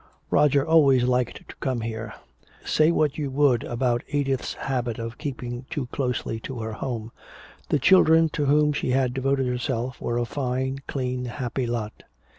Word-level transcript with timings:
Roger 0.31 0.65
always 0.65 1.03
liked 1.03 1.47
to 1.47 1.55
come 1.57 1.81
here. 1.81 2.11
Say 2.65 2.89
what 2.91 3.19
you 3.19 3.29
would 3.29 3.63
about 3.63 4.01
Edith's 4.07 4.55
habit 4.55 4.97
of 4.97 5.19
keeping 5.19 5.67
too 5.69 5.85
closely 5.91 6.39
to 6.39 6.59
her 6.61 6.73
home, 6.73 7.11
the 7.69 7.77
children 7.77 8.27
to 8.29 8.45
whom 8.45 8.73
she 8.73 8.89
had 8.89 9.13
devoted 9.13 9.45
herself 9.45 10.01
were 10.01 10.17
a 10.17 10.25
fine, 10.25 10.79
clean, 10.87 11.25
happy 11.25 11.67
lot. 11.67 12.01